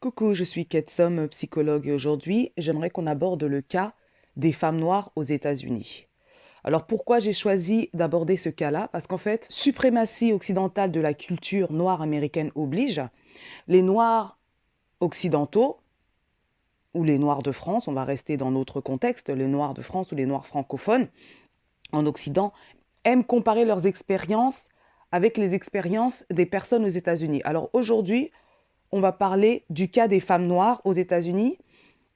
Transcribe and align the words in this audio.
Coucou, 0.00 0.32
je 0.32 0.44
suis 0.44 0.64
Ketsom, 0.64 1.26
psychologue 1.26 1.88
et 1.88 1.92
aujourd'hui, 1.92 2.52
j'aimerais 2.56 2.88
qu'on 2.88 3.08
aborde 3.08 3.42
le 3.42 3.60
cas 3.60 3.94
des 4.36 4.52
femmes 4.52 4.78
noires 4.78 5.10
aux 5.16 5.24
États-Unis. 5.24 6.06
Alors 6.62 6.86
pourquoi 6.86 7.18
j'ai 7.18 7.32
choisi 7.32 7.90
d'aborder 7.94 8.36
ce 8.36 8.48
cas-là? 8.48 8.88
Parce 8.92 9.08
qu'en 9.08 9.18
fait, 9.18 9.48
suprématie 9.50 10.32
occidentale 10.32 10.92
de 10.92 11.00
la 11.00 11.14
culture 11.14 11.72
noire 11.72 12.00
américaine 12.00 12.52
oblige, 12.54 13.02
les 13.66 13.82
noirs 13.82 14.38
occidentaux, 15.00 15.80
ou 16.94 17.02
les 17.02 17.18
noirs 17.18 17.42
de 17.42 17.50
France, 17.50 17.88
on 17.88 17.92
va 17.92 18.04
rester 18.04 18.36
dans 18.36 18.52
notre 18.52 18.80
contexte, 18.80 19.30
les 19.30 19.48
noirs 19.48 19.74
de 19.74 19.82
France 19.82 20.12
ou 20.12 20.14
les 20.14 20.26
noirs 20.26 20.46
francophones 20.46 21.08
en 21.90 22.06
Occident, 22.06 22.52
aiment 23.02 23.24
comparer 23.24 23.64
leurs 23.64 23.84
expériences 23.84 24.68
avec 25.10 25.36
les 25.36 25.54
expériences 25.54 26.24
des 26.30 26.46
personnes 26.46 26.84
aux 26.84 26.88
États-Unis. 26.88 27.42
Alors 27.44 27.68
aujourd'hui, 27.72 28.30
on 28.92 29.00
va 29.00 29.12
parler 29.12 29.64
du 29.70 29.88
cas 29.88 30.08
des 30.08 30.20
femmes 30.20 30.46
noires 30.46 30.80
aux 30.84 30.92
États-Unis 30.92 31.58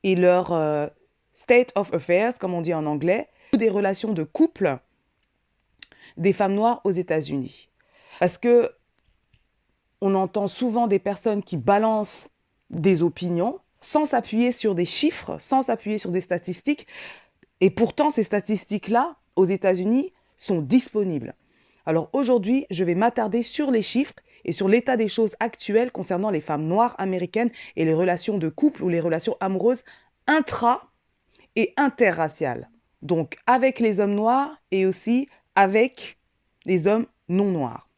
et 0.02 0.16
leur 0.16 0.52
euh, 0.52 0.86
state 1.32 1.72
of 1.76 1.92
affairs, 1.94 2.38
comme 2.38 2.54
on 2.54 2.62
dit 2.62 2.74
en 2.74 2.86
anglais, 2.86 3.28
ou 3.52 3.56
des 3.56 3.70
relations 3.70 4.12
de 4.12 4.24
couple 4.24 4.78
des 6.16 6.32
femmes 6.32 6.54
noires 6.54 6.80
aux 6.84 6.90
États-Unis. 6.90 7.68
Parce 8.18 8.38
que 8.38 8.70
on 10.00 10.14
entend 10.14 10.48
souvent 10.48 10.88
des 10.88 10.98
personnes 10.98 11.42
qui 11.42 11.56
balancent 11.56 12.28
des 12.70 13.02
opinions 13.02 13.60
sans 13.80 14.06
s'appuyer 14.06 14.52
sur 14.52 14.74
des 14.74 14.84
chiffres, 14.84 15.36
sans 15.40 15.62
s'appuyer 15.62 15.98
sur 15.98 16.10
des 16.10 16.20
statistiques. 16.20 16.86
Et 17.60 17.70
pourtant, 17.70 18.10
ces 18.10 18.24
statistiques-là, 18.24 19.16
aux 19.36 19.44
États-Unis, 19.44 20.12
sont 20.36 20.60
disponibles. 20.60 21.34
Alors 21.86 22.08
aujourd'hui, 22.12 22.66
je 22.70 22.84
vais 22.84 22.94
m'attarder 22.94 23.42
sur 23.42 23.70
les 23.70 23.82
chiffres 23.82 24.14
et 24.44 24.52
sur 24.52 24.68
l'état 24.68 24.96
des 24.96 25.08
choses 25.08 25.36
actuelles 25.40 25.92
concernant 25.92 26.30
les 26.30 26.40
femmes 26.40 26.66
noires 26.66 26.94
américaines 26.98 27.50
et 27.76 27.84
les 27.84 27.94
relations 27.94 28.38
de 28.38 28.48
couple 28.48 28.82
ou 28.82 28.88
les 28.88 29.00
relations 29.00 29.36
amoureuses 29.40 29.84
intra- 30.26 30.88
et 31.56 31.72
interraciales. 31.76 32.70
Donc 33.02 33.36
avec 33.46 33.80
les 33.80 34.00
hommes 34.00 34.14
noirs 34.14 34.56
et 34.70 34.86
aussi 34.86 35.28
avec 35.54 36.18
les 36.64 36.86
hommes 36.86 37.06
non 37.28 37.50
noirs. 37.50 37.88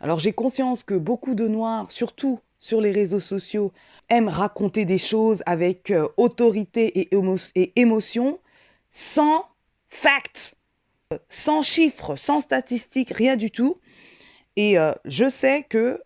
Alors 0.00 0.18
j'ai 0.18 0.32
conscience 0.32 0.82
que 0.82 0.94
beaucoup 0.94 1.34
de 1.34 1.48
noirs, 1.48 1.90
surtout 1.90 2.40
sur 2.58 2.80
les 2.80 2.92
réseaux 2.92 3.20
sociaux, 3.20 3.72
aiment 4.08 4.28
raconter 4.28 4.84
des 4.84 4.98
choses 4.98 5.42
avec 5.46 5.90
euh, 5.90 6.08
autorité 6.16 7.00
et, 7.00 7.08
et 7.54 7.80
émotion 7.80 8.38
sans 8.88 9.46
facts, 9.88 10.54
sans 11.28 11.62
chiffres, 11.62 12.16
sans 12.16 12.40
statistiques, 12.40 13.10
rien 13.10 13.36
du 13.36 13.50
tout. 13.50 13.80
Et 14.56 14.78
euh, 14.78 14.92
je 15.04 15.28
sais 15.28 15.64
que 15.68 16.00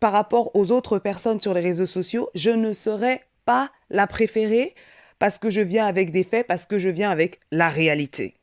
par 0.00 0.12
rapport 0.12 0.54
aux 0.54 0.70
autres 0.70 0.98
personnes 0.98 1.40
sur 1.40 1.54
les 1.54 1.60
réseaux 1.60 1.86
sociaux, 1.86 2.30
je 2.34 2.50
ne 2.50 2.72
serai 2.72 3.22
pas 3.44 3.70
la 3.90 4.06
préférée 4.06 4.74
parce 5.18 5.38
que 5.38 5.50
je 5.50 5.60
viens 5.60 5.86
avec 5.86 6.10
des 6.10 6.24
faits, 6.24 6.46
parce 6.46 6.66
que 6.66 6.78
je 6.78 6.88
viens 6.88 7.10
avec 7.10 7.40
la 7.50 7.68
réalité. 7.68 8.34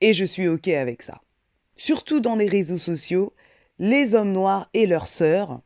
Et 0.00 0.12
je 0.12 0.24
suis 0.24 0.48
OK 0.48 0.68
avec 0.68 1.02
ça. 1.02 1.20
Surtout 1.76 2.20
dans 2.20 2.36
les 2.36 2.48
réseaux 2.48 2.78
sociaux, 2.78 3.32
les 3.78 4.14
hommes 4.14 4.32
noirs 4.32 4.68
et 4.74 4.86
leurs 4.86 5.06
sœurs 5.06 5.60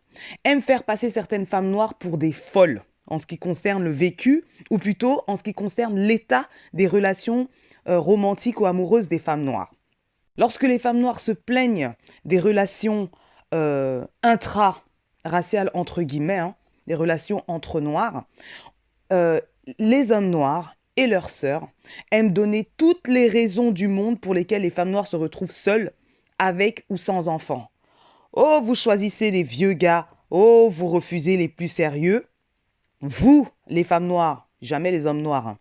aiment 0.44 0.60
faire 0.60 0.84
passer 0.84 1.10
certaines 1.10 1.46
femmes 1.46 1.70
noires 1.70 1.94
pour 1.94 2.18
des 2.18 2.32
folles 2.32 2.82
en 3.08 3.18
ce 3.18 3.26
qui 3.26 3.38
concerne 3.38 3.82
le 3.82 3.90
vécu, 3.90 4.44
ou 4.70 4.78
plutôt 4.78 5.22
en 5.26 5.36
ce 5.36 5.42
qui 5.42 5.54
concerne 5.54 5.98
l'état 5.98 6.48
des 6.74 6.86
relations 6.86 7.48
euh, 7.88 7.98
romantiques 7.98 8.60
ou 8.60 8.66
amoureuses 8.66 9.08
des 9.08 9.18
femmes 9.18 9.44
noires. 9.44 9.72
Lorsque 10.38 10.62
les 10.62 10.78
femmes 10.78 11.00
noires 11.00 11.20
se 11.20 11.32
plaignent 11.32 11.92
des 12.24 12.38
relations 12.38 13.10
euh, 13.52 14.06
intra-raciales, 14.22 15.70
entre 15.74 16.02
guillemets, 16.02 16.38
hein, 16.38 16.54
des 16.86 16.94
relations 16.94 17.42
entre 17.48 17.80
noirs, 17.80 18.24
euh, 19.12 19.40
les 19.78 20.12
hommes 20.12 20.30
noirs 20.30 20.76
et 20.96 21.08
leurs 21.08 21.28
sœurs 21.28 21.68
aiment 22.12 22.32
donner 22.32 22.68
toutes 22.76 23.08
les 23.08 23.28
raisons 23.28 23.72
du 23.72 23.88
monde 23.88 24.20
pour 24.20 24.32
lesquelles 24.32 24.62
les 24.62 24.70
femmes 24.70 24.90
noires 24.90 25.08
se 25.08 25.16
retrouvent 25.16 25.50
seules, 25.50 25.92
avec 26.38 26.86
ou 26.88 26.96
sans 26.96 27.26
enfants. 27.26 27.68
Oh, 28.32 28.60
vous 28.62 28.76
choisissez 28.76 29.32
les 29.32 29.42
vieux 29.42 29.72
gars. 29.72 30.08
Oh, 30.30 30.68
vous 30.70 30.86
refusez 30.86 31.36
les 31.36 31.48
plus 31.48 31.68
sérieux. 31.68 32.26
Vous, 33.00 33.48
les 33.66 33.84
femmes 33.84 34.06
noires, 34.06 34.48
jamais 34.62 34.92
les 34.92 35.06
hommes 35.06 35.22
noirs. 35.22 35.48
Hein. 35.48 35.58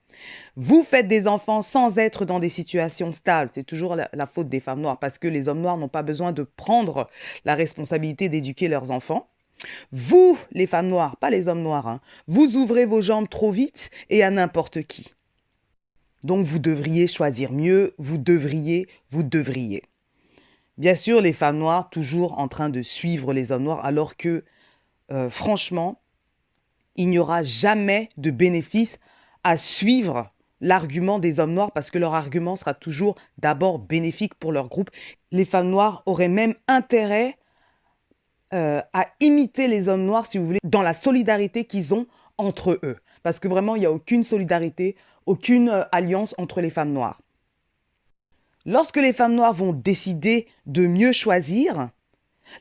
Vous 0.55 0.83
faites 0.83 1.07
des 1.07 1.27
enfants 1.27 1.61
sans 1.61 1.97
être 1.97 2.25
dans 2.25 2.39
des 2.39 2.49
situations 2.49 3.11
stables. 3.11 3.51
C'est 3.53 3.63
toujours 3.63 3.95
la, 3.95 4.25
faute 4.25 4.49
des 4.49 4.59
femmes 4.59 4.81
noires 4.81 4.99
parce 4.99 5.17
que 5.17 5.27
les 5.27 5.47
hommes 5.47 5.61
noirs 5.61 5.77
n'ont 5.77 5.87
pas 5.87 6.03
besoin 6.03 6.31
de 6.31 6.43
prendre 6.43 7.09
la 7.45 7.55
responsabilité 7.55 8.29
d'éduquer 8.29 8.67
leurs 8.67 8.91
enfants. 8.91 9.29
Vous, 9.91 10.37
les 10.51 10.67
femmes 10.67 10.87
noires, 10.87 11.17
pas 11.17 11.29
les 11.29 11.47
hommes 11.47 11.61
noirs, 11.61 11.87
hein, 11.87 12.01
vous 12.27 12.57
ouvrez 12.57 12.85
vos 12.85 13.01
jambes 13.01 13.29
trop 13.29 13.51
vite 13.51 13.89
et 14.09 14.23
à 14.23 14.29
n'importe 14.29 14.83
qui. 14.83 15.13
Donc 16.23 16.45
vous 16.45 16.59
devriez 16.59 17.07
choisir 17.07 17.51
mieux, 17.51 17.93
vous 17.97 18.17
devriez, 18.17 18.87
vous 19.09 19.23
devriez. 19.23 19.83
Bien 20.77 20.95
sûr, 20.95 21.21
les 21.21 21.33
femmes 21.33 21.57
noires 21.57 21.89
toujours 21.89 22.37
en 22.37 22.47
train 22.47 22.69
de 22.69 22.81
suivre 22.81 23.33
les 23.33 23.51
hommes 23.51 23.63
noirs 23.63 23.83
alors 23.83 24.15
que, 24.15 24.43
euh, 25.11 25.29
franchement, 25.29 26.01
il 26.95 27.09
n'y 27.09 27.19
aura 27.19 27.41
jamais 27.43 28.09
de 28.17 28.31
bénéfice 28.31 28.99
à 29.43 29.57
suivre 29.57 30.31
l'argument 30.61 31.19
des 31.19 31.39
hommes 31.39 31.53
noirs 31.53 31.71
parce 31.71 31.91
que 31.91 31.97
leur 31.97 32.13
argument 32.13 32.55
sera 32.55 32.73
toujours 32.73 33.15
d'abord 33.37 33.79
bénéfique 33.79 34.35
pour 34.35 34.51
leur 34.51 34.69
groupe. 34.69 34.89
Les 35.31 35.45
femmes 35.45 35.69
noires 35.69 36.03
auraient 36.05 36.29
même 36.29 36.55
intérêt 36.67 37.37
euh, 38.53 38.81
à 38.93 39.07
imiter 39.19 39.67
les 39.67 39.89
hommes 39.89 40.05
noirs, 40.05 40.25
si 40.25 40.37
vous 40.37 40.45
voulez, 40.45 40.59
dans 40.63 40.81
la 40.81 40.93
solidarité 40.93 41.65
qu'ils 41.65 41.93
ont 41.93 42.07
entre 42.37 42.79
eux. 42.83 42.97
Parce 43.23 43.39
que 43.39 43.47
vraiment, 43.47 43.75
il 43.75 43.79
n'y 43.79 43.85
a 43.85 43.91
aucune 43.91 44.23
solidarité, 44.23 44.95
aucune 45.25 45.69
euh, 45.69 45.83
alliance 45.91 46.33
entre 46.37 46.61
les 46.61 46.69
femmes 46.69 46.91
noires. 46.91 47.21
Lorsque 48.65 48.97
les 48.97 49.13
femmes 49.13 49.35
noires 49.35 49.53
vont 49.53 49.73
décider 49.73 50.47
de 50.65 50.87
mieux 50.87 51.11
choisir, 51.11 51.89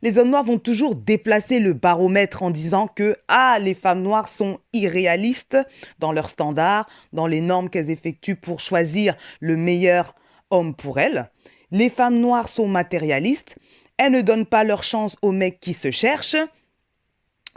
les 0.02 0.18
hommes 0.18 0.30
noirs 0.30 0.44
vont 0.44 0.58
toujours 0.58 0.94
déplacer 0.94 1.60
le 1.60 1.72
baromètre 1.72 2.42
en 2.42 2.50
disant 2.50 2.86
que 2.86 3.16
ah 3.28 3.58
les 3.60 3.74
femmes 3.74 4.02
noires 4.02 4.28
sont 4.28 4.58
irréalistes 4.72 5.56
dans 5.98 6.12
leurs 6.12 6.28
standards, 6.28 6.88
dans 7.12 7.26
les 7.26 7.40
normes 7.40 7.70
qu'elles 7.70 7.90
effectuent 7.90 8.36
pour 8.36 8.60
choisir 8.60 9.16
le 9.40 9.56
meilleur 9.56 10.14
homme 10.50 10.74
pour 10.74 10.98
elles. 10.98 11.30
Les 11.70 11.88
femmes 11.90 12.18
noires 12.18 12.48
sont 12.48 12.68
matérialistes, 12.68 13.56
elles 13.96 14.12
ne 14.12 14.20
donnent 14.20 14.46
pas 14.46 14.64
leur 14.64 14.82
chance 14.82 15.16
aux 15.22 15.32
mecs 15.32 15.60
qui 15.60 15.74
se 15.74 15.90
cherchent. 15.90 16.36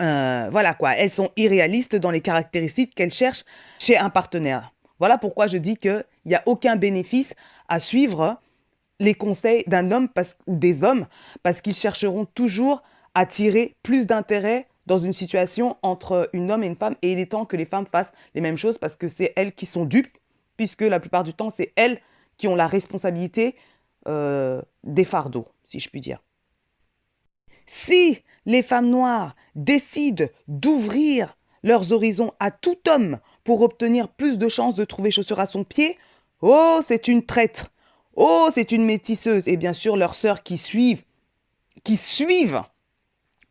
Euh, 0.01 0.47
voilà 0.51 0.73
quoi, 0.73 0.93
elles 0.95 1.11
sont 1.11 1.31
irréalistes 1.35 1.95
dans 1.95 2.11
les 2.11 2.21
caractéristiques 2.21 2.95
qu'elles 2.95 3.13
cherchent 3.13 3.43
chez 3.79 3.97
un 3.97 4.09
partenaire. 4.09 4.73
Voilà 4.97 5.17
pourquoi 5.17 5.47
je 5.47 5.57
dis 5.57 5.77
qu'il 5.77 6.03
n'y 6.25 6.35
a 6.35 6.43
aucun 6.45 6.75
bénéfice 6.75 7.33
à 7.67 7.79
suivre 7.79 8.39
les 8.99 9.13
conseils 9.13 9.63
d'un 9.67 9.91
homme 9.91 10.09
ou 10.47 10.55
des 10.55 10.83
hommes 10.83 11.07
parce 11.43 11.61
qu'ils 11.61 11.75
chercheront 11.75 12.25
toujours 12.25 12.83
à 13.13 13.25
tirer 13.25 13.75
plus 13.83 14.07
d'intérêt 14.07 14.67
dans 14.85 14.97
une 14.97 15.13
situation 15.13 15.77
entre 15.83 16.29
une 16.33 16.51
homme 16.51 16.63
et 16.63 16.67
une 16.67 16.75
femme 16.75 16.95
et 17.01 17.11
il 17.11 17.19
est 17.19 17.31
temps 17.31 17.45
que 17.45 17.57
les 17.57 17.65
femmes 17.65 17.85
fassent 17.85 18.11
les 18.33 18.41
mêmes 18.41 18.57
choses 18.57 18.77
parce 18.77 18.95
que 18.95 19.07
c'est 19.07 19.33
elles 19.35 19.53
qui 19.53 19.65
sont 19.65 19.85
dupes 19.85 20.17
puisque 20.57 20.81
la 20.81 20.99
plupart 20.99 21.23
du 21.23 21.33
temps 21.33 21.49
c'est 21.49 21.71
elles 21.75 21.99
qui 22.37 22.47
ont 22.47 22.55
la 22.55 22.67
responsabilité 22.67 23.55
euh, 24.07 24.61
des 24.83 25.03
fardeaux, 25.03 25.47
si 25.65 25.79
je 25.79 25.89
puis 25.89 26.01
dire. 26.01 26.23
Si 27.67 28.23
les 28.45 28.63
femmes 28.63 28.89
noires 28.89 29.35
décident 29.55 30.25
d'ouvrir 30.47 31.37
leurs 31.63 31.91
horizons 31.91 32.33
à 32.39 32.49
tout 32.49 32.77
homme 32.87 33.19
pour 33.43 33.61
obtenir 33.61 34.07
plus 34.07 34.37
de 34.37 34.47
chances 34.47 34.75
de 34.75 34.85
trouver 34.85 35.11
chaussure 35.11 35.39
à 35.39 35.45
son 35.45 35.63
pied, 35.63 35.97
oh, 36.41 36.79
c'est 36.81 37.07
une 37.07 37.25
traître. 37.25 37.71
Oh, 38.21 38.49
c'est 38.53 38.73
une 38.73 38.83
métisseuse. 38.83 39.47
Et 39.47 39.55
bien 39.55 39.71
sûr, 39.71 39.95
leurs 39.95 40.13
sœurs 40.13 40.43
qui 40.43 40.57
suivent, 40.57 41.03
qui 41.85 41.95
suivent 41.95 42.61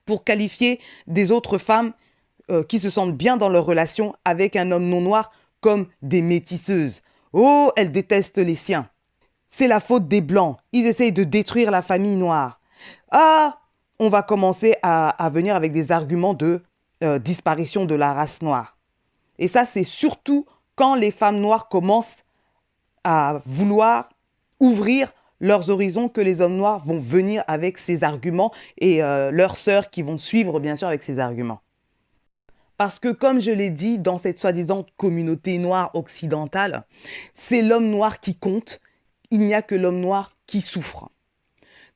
pour 0.05 0.25
qualifier 0.25 0.79
des 1.07 1.31
autres 1.31 1.57
femmes 1.57 1.95
euh, 2.51 2.63
qui 2.63 2.79
se 2.79 2.91
sentent 2.91 3.17
bien 3.17 3.39
dans 3.39 3.49
leur 3.49 3.65
relation 3.65 4.15
avec 4.27 4.57
un 4.57 4.71
homme 4.71 4.87
non 4.91 5.01
noir 5.01 5.33
comme 5.63 5.87
des 6.03 6.21
métisseuses. 6.21 7.01
Oh, 7.33 7.73
elles 7.77 7.91
détestent 7.91 8.37
les 8.37 8.55
siens. 8.57 8.91
C'est 9.47 9.69
la 9.69 9.81
faute 9.81 10.07
des 10.07 10.21
blancs. 10.21 10.59
Ils 10.73 10.87
essayent 10.87 11.13
de 11.13 11.25
détruire 11.25 11.71
la 11.71 11.81
famille 11.81 12.19
noire. 12.19 12.61
Ah, 13.11 13.61
on 13.99 14.09
va 14.09 14.23
commencer 14.23 14.75
à, 14.83 15.31
venir 15.33 15.57
avec 15.57 15.73
des 15.73 15.93
arguments 15.93 16.35
de 16.35 16.63
euh, 17.03 17.19
disparition 17.19 17.87
de 17.87 17.95
la 17.95 18.13
race 18.13 18.43
noire. 18.43 18.77
Et 19.39 19.49
ça, 19.49 19.65
c'est 19.65 19.83
surtout 19.85 20.45
quand 20.77 20.95
les 20.95 21.11
femmes 21.11 21.41
noires 21.41 21.71
commencent 21.71 22.19
à 23.03 23.41
vouloir 23.47 24.11
ouvrir 24.61 25.13
leurs 25.41 25.71
horizons 25.71 26.09
que 26.09 26.21
les 26.21 26.41
hommes 26.41 26.57
noirs 26.57 26.85
vont 26.85 26.99
venir 26.99 27.45
avec 27.47 27.79
ces 27.79 28.03
arguments 28.03 28.53
et 28.79 29.03
euh, 29.03 29.31
leurs 29.31 29.57
sœurs 29.57 29.91
qui 29.91 30.03
vont 30.03 30.19
suivre 30.19 30.59
bien 30.61 30.77
sûr 30.77 30.89
avec 30.89 31.03
ces 31.03 31.19
arguments. 31.19 31.61
Parce 32.77 32.99
que 32.99 33.13
comme 33.13 33.41
je 33.41 33.51
l'ai 33.51 33.71
dit 33.71 33.99
dans 33.99 34.19
cette 34.19 34.39
soi-disant 34.39 34.87
communauté 34.97 35.59
noire 35.59 35.91
occidentale, 35.95 36.85
c'est 37.35 37.63
l'homme 37.63 37.91
noir 37.91 38.21
qui 38.21 38.37
compte, 38.37 38.81
il 39.31 39.41
n'y 39.41 39.55
a 39.55 39.63
que 39.63 39.75
l'homme 39.75 40.01
noir 40.01 40.37
qui 40.47 40.61
souffre. 40.61 41.11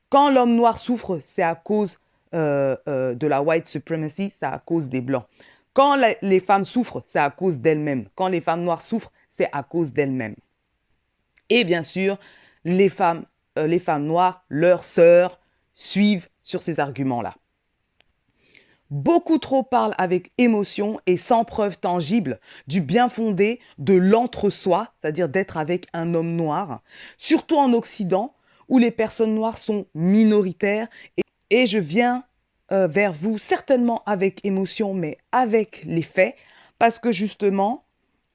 Quand 0.09 0.29
l'homme 0.29 0.55
noir 0.55 0.77
souffre, 0.77 1.19
c'est 1.21 1.41
à 1.41 1.55
cause 1.55 1.99
euh, 2.33 2.75
euh, 2.87 3.15
de 3.15 3.27
la 3.27 3.41
white 3.41 3.65
supremacy, 3.65 4.31
c'est 4.37 4.45
à 4.45 4.59
cause 4.59 4.89
des 4.89 5.01
blancs. 5.01 5.25
Quand 5.73 5.99
les 6.21 6.39
femmes 6.39 6.65
souffrent, 6.65 7.01
c'est 7.07 7.19
à 7.19 7.31
cause 7.31 7.59
d'elles-mêmes. 7.59 8.05
Quand 8.13 8.27
les 8.27 8.41
femmes 8.41 8.63
noires 8.63 8.81
souffrent, 8.81 9.11
c'est 9.29 9.49
à 9.51 9.63
cause 9.63 9.91
d'elles-mêmes. 9.91 10.35
Et 11.49 11.63
bien 11.63 11.81
sûr, 11.81 12.19
les 12.65 12.89
femmes, 12.89 13.25
euh, 13.57 13.67
les 13.67 13.79
femmes 13.79 14.05
noires, 14.05 14.43
leurs 14.49 14.83
sœurs, 14.83 15.39
suivent 15.75 16.29
sur 16.43 16.61
ces 16.61 16.79
arguments-là. 16.79 17.35
Beaucoup 18.93 19.39
trop 19.39 19.63
parlent 19.63 19.95
avec 19.97 20.31
émotion 20.37 20.99
et 21.07 21.17
sans 21.17 21.45
preuve 21.45 21.79
tangible 21.79 22.39
du 22.67 22.79
bien 22.79 23.09
fondé 23.09 23.59
de 23.79 23.95
l'entre-soi, 23.95 24.93
c'est-à-dire 24.99 25.29
d'être 25.29 25.57
avec 25.57 25.87
un 25.93 26.13
homme 26.13 26.35
noir, 26.35 26.81
surtout 27.17 27.57
en 27.57 27.73
Occident, 27.73 28.35
où 28.69 28.77
les 28.77 28.91
personnes 28.91 29.33
noires 29.33 29.57
sont 29.57 29.87
minoritaires. 29.95 30.87
Et, 31.49 31.65
je 31.65 31.79
viens 31.79 32.23
euh, 32.71 32.87
vers 32.87 33.13
vous 33.13 33.39
certainement 33.39 34.03
avec 34.05 34.45
émotion, 34.45 34.93
mais 34.93 35.17
avec 35.31 35.81
les 35.85 36.03
faits, 36.03 36.35
parce 36.77 36.99
que 36.99 37.11
justement, 37.11 37.82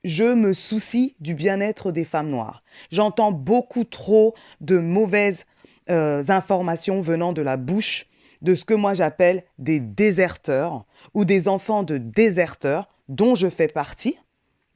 je 0.08 0.24
me 0.24 0.54
soucie 0.54 1.14
du 1.20 1.34
bien-être 1.34 1.92
des 1.92 2.04
femmes 2.04 2.30
noires. 2.30 2.62
J'entends 2.90 3.30
beaucoup 3.30 3.84
trop 3.84 4.34
de 4.62 4.78
mauvaises 4.78 5.44
euh, 5.90 6.24
informations 6.28 7.02
venant 7.02 7.34
de 7.34 7.42
la 7.42 7.58
bouche 7.58 8.06
de 8.40 8.54
ce 8.54 8.64
que 8.64 8.72
moi 8.72 8.94
j'appelle 8.94 9.44
des 9.58 9.80
déserteurs 9.80 10.86
ou 11.12 11.26
des 11.26 11.46
enfants 11.46 11.82
de 11.82 11.98
déserteurs 11.98 12.88
dont 13.10 13.34
je 13.34 13.48
fais 13.48 13.68
partie, 13.68 14.16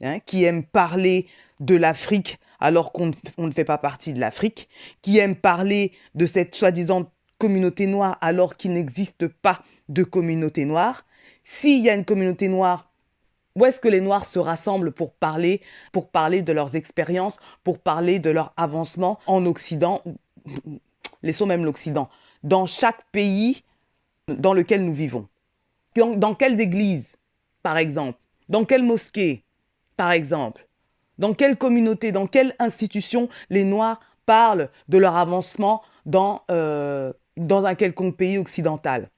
hein, 0.03 0.19
qui 0.19 0.43
aiment 0.43 0.65
parler 0.65 1.27
de 1.59 1.75
l'Afrique 1.75 2.37
alors 2.59 2.91
qu'on 2.91 3.11
ne 3.39 3.51
fait 3.51 3.65
pas 3.65 3.79
partie 3.79 4.13
de 4.13 4.19
l'Afrique, 4.19 4.69
qui 5.01 5.17
aiment 5.17 5.35
parler 5.35 5.93
de 6.13 6.27
cette 6.27 6.53
soi-disant 6.53 7.11
communauté 7.39 7.87
noire 7.87 8.19
alors 8.21 8.55
qu'il 8.55 8.73
n'existe 8.73 9.27
pas 9.27 9.63
de 9.89 10.03
communauté 10.03 10.65
noire. 10.65 11.05
S'il 11.43 11.83
y 11.83 11.89
a 11.89 11.95
une 11.95 12.05
communauté 12.05 12.47
noire, 12.49 12.92
où 13.55 13.65
est-ce 13.65 13.79
que 13.79 13.87
les 13.87 14.01
Noirs 14.01 14.25
se 14.25 14.39
rassemblent 14.39 14.91
pour 14.91 15.13
parler, 15.13 15.61
pour 15.91 16.09
parler 16.09 16.41
de 16.41 16.53
leurs 16.53 16.75
expériences, 16.75 17.37
pour 17.63 17.79
parler 17.79 18.19
de 18.19 18.29
leur 18.29 18.53
avancement 18.57 19.19
en 19.27 19.45
Occident 19.45 20.01
Laissons 21.23 21.45
même 21.45 21.65
l'Occident 21.65 22.09
dans 22.43 22.65
chaque 22.65 23.09
pays 23.11 23.63
dans 24.27 24.53
lequel 24.53 24.85
nous 24.85 24.93
vivons? 24.93 25.27
Dans, 25.95 26.35
quelles 26.35 26.59
églises, 26.59 27.15
par 27.61 27.77
exemple? 27.77 28.19
Dans 28.49 28.65
quelle 28.65 28.83
mosquée, 28.83 29.43
par 29.95 30.11
exemple? 30.11 30.67
Dans 31.17 31.33
quelle 31.33 31.55
communauté, 31.55 32.11
dans 32.11 32.27
quelle 32.27 32.55
institution 32.59 33.29
les 33.49 33.63
Noirs 33.63 33.99
parlent 34.25 34.69
de 34.89 34.97
leur 34.97 35.15
avancement 35.15 35.83
dans, 36.05 36.41
euh, 36.49 37.13
dans 37.37 37.65
un 37.65 37.75
quelconque 37.75 38.17
pays 38.17 38.37
occidental? 38.37 39.09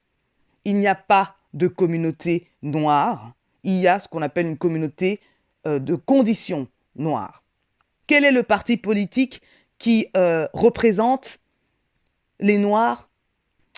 Il 0.64 0.76
n'y 0.76 0.86
a 0.86 0.94
pas 0.94 1.36
de 1.54 1.66
communauté 1.66 2.48
noire, 2.62 3.32
il 3.66 3.80
y 3.80 3.88
a 3.88 3.98
ce 3.98 4.08
qu'on 4.08 4.22
appelle 4.22 4.46
une 4.46 4.56
communauté 4.56 5.20
euh, 5.66 5.80
de 5.80 5.96
conditions 5.96 6.68
noires. 6.94 7.42
Quel 8.06 8.24
est 8.24 8.30
le 8.30 8.44
parti 8.44 8.76
politique 8.76 9.42
qui 9.76 10.06
euh, 10.16 10.46
représente 10.54 11.40
les 12.38 12.58
Noirs 12.58 13.10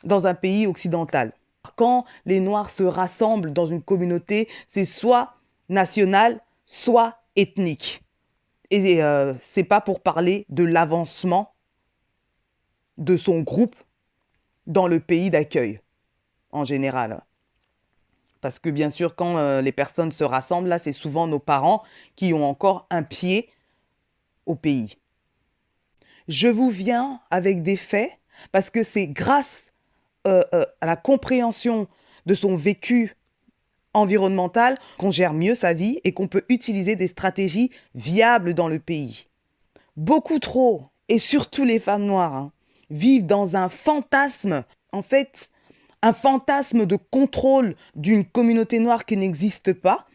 dans 0.05 0.27
un 0.27 0.35
pays 0.35 0.67
occidental? 0.67 1.33
Quand 1.77 2.05
les 2.27 2.41
Noirs 2.41 2.71
se 2.71 2.85
rassemblent 2.85 3.53
dans 3.53 3.65
une 3.65 3.83
communauté, 3.83 4.49
c'est 4.69 4.85
soit 4.85 5.35
national, 5.71 6.41
soit 6.67 7.23
ethnique. 7.35 8.03
Et 8.71 9.03
euh, 9.03 9.33
c'est 9.41 9.65
pas 9.65 9.81
pour 9.81 10.01
parler 10.01 10.45
de 10.51 10.65
l'avancement 10.65 11.55
de 12.99 13.17
son 13.17 13.41
groupe 13.41 13.77
dans 14.67 14.87
le 14.87 15.01
pays 15.01 15.31
d'accueil, 15.31 15.81
en 16.53 16.65
général. 16.65 17.23
Parce 18.41 18.59
que 18.59 18.71
bien 18.71 18.91
sûr, 18.91 19.15
quand 19.17 19.39
euh, 19.39 19.61
les 19.61 19.73
personnes 19.73 20.11
se 20.11 20.25
rassemblent, 20.25 20.69
là, 20.69 20.79
c'est 20.79 20.93
souvent 20.93 21.27
nos 21.27 21.39
parents 21.39 21.83
qui 22.17 22.33
ont 22.33 22.45
encore 22.49 22.87
un 22.91 23.03
pied 23.03 23.51
au 24.47 24.55
pays. 24.55 24.97
Je 26.29 26.49
vous 26.49 26.71
viens 26.71 27.21
avec 27.31 27.63
des 27.63 27.77
faits 27.77 28.13
parce 28.53 28.71
que 28.71 28.83
c'est 28.83 29.07
grâce 29.07 29.73
euh, 30.27 30.45
euh, 30.53 30.65
à 30.81 30.87
la 30.87 30.97
compréhension 30.97 31.89
de 32.27 32.35
son 32.35 32.55
vécu 32.55 33.17
environnemental 33.95 34.75
qu'on 34.99 35.11
gère 35.11 35.33
mieux 35.33 35.55
sa 35.55 35.73
vie 35.73 36.01
et 36.05 36.13
qu'on 36.13 36.29
peut 36.29 36.45
utiliser 36.49 36.97
des 36.97 37.09
stratégies 37.09 37.71
viables 37.95 38.55
dans 38.55 38.69
le 38.69 38.79
pays. 38.79 39.27
Beaucoup 39.97 40.39
trop, 40.39 40.85
et 41.09 41.19
surtout 41.19 41.65
les 41.65 41.81
femmes 41.81 42.05
noires, 42.05 42.35
hein, 42.35 42.53
vivent 42.91 43.27
dans 43.27 43.57
un 43.57 43.69
fantasme, 43.69 44.65
en 44.93 45.03
fait, 45.03 45.51
un 46.03 46.13
fantasme 46.13 46.87
de 46.87 46.97
contrôle 46.97 47.75
d'une 47.95 48.25
communauté 48.25 48.79
noire 48.79 49.05
qui 49.05 49.17
n'existe 49.17 49.73
pas, 49.73 50.07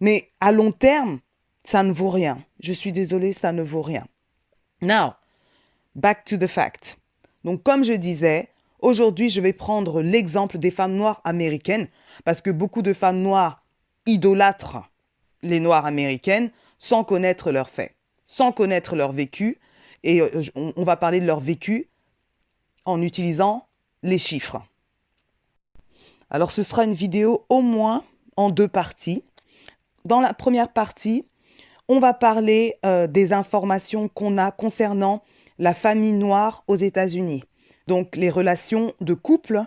mais 0.00 0.30
à 0.40 0.52
long 0.52 0.72
terme, 0.72 1.20
ça 1.62 1.82
ne 1.82 1.92
vaut 1.92 2.08
rien. 2.08 2.38
Je 2.60 2.72
suis 2.72 2.92
désolée, 2.92 3.32
ça 3.32 3.52
ne 3.52 3.62
vaut 3.62 3.82
rien. 3.82 4.06
Now, 4.80 5.14
back 5.94 6.24
to 6.24 6.36
the 6.36 6.46
fact. 6.46 6.98
Donc, 7.44 7.62
comme 7.62 7.84
je 7.84 7.92
disais, 7.92 8.48
Aujourd'hui, 8.82 9.28
je 9.28 9.40
vais 9.40 9.52
prendre 9.52 10.00
l'exemple 10.00 10.58
des 10.58 10.70
femmes 10.70 10.94
noires 10.94 11.20
américaines, 11.24 11.88
parce 12.24 12.40
que 12.40 12.50
beaucoup 12.50 12.82
de 12.82 12.92
femmes 12.92 13.20
noires 13.20 13.62
idolâtrent 14.06 14.90
les 15.42 15.60
noires 15.60 15.86
américaines 15.86 16.50
sans 16.78 17.04
connaître 17.04 17.52
leurs 17.52 17.68
faits, 17.68 17.94
sans 18.24 18.52
connaître 18.52 18.96
leur 18.96 19.12
vécu. 19.12 19.58
Et 20.02 20.22
euh, 20.22 20.42
on 20.54 20.82
va 20.82 20.96
parler 20.96 21.20
de 21.20 21.26
leur 21.26 21.40
vécu 21.40 21.88
en 22.86 23.02
utilisant 23.02 23.66
les 24.02 24.18
chiffres. 24.18 24.62
Alors 26.30 26.50
ce 26.50 26.62
sera 26.62 26.84
une 26.84 26.94
vidéo 26.94 27.44
au 27.48 27.60
moins 27.60 28.04
en 28.36 28.50
deux 28.50 28.68
parties. 28.68 29.24
Dans 30.04 30.20
la 30.20 30.32
première 30.32 30.72
partie, 30.72 31.26
on 31.88 31.98
va 31.98 32.14
parler 32.14 32.76
euh, 32.86 33.06
des 33.06 33.32
informations 33.32 34.08
qu'on 34.08 34.38
a 34.38 34.50
concernant 34.50 35.22
la 35.58 35.74
famille 35.74 36.12
noire 36.12 36.64
aux 36.68 36.76
États-Unis 36.76 37.44
donc 37.90 38.14
les 38.14 38.30
relations 38.30 38.94
de 39.00 39.14
couple 39.14 39.64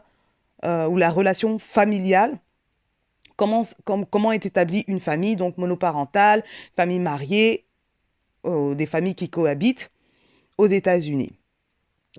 euh, 0.64 0.88
ou 0.88 0.96
la 0.96 1.10
relation 1.10 1.60
familiale. 1.60 2.40
Comment, 3.36 4.32
est 4.32 4.46
établie 4.46 4.86
une 4.88 5.02
famille, 5.02 5.36
donc 5.36 5.58
monoparentale, 5.58 6.42
famille 6.74 7.00
mariée, 7.00 7.66
euh, 8.46 8.76
des 8.76 8.86
familles 8.86 9.16
qui 9.16 9.30
cohabitent 9.30 9.92
aux 10.58 10.68
États-Unis. 10.68 11.38